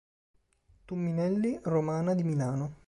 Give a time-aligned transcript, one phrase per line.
[0.87, 2.79] Tumminelli Romana di Milano.